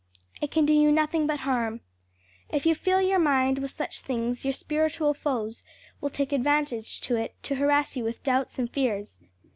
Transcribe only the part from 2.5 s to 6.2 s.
you fill your mind with such things your spiritual foes will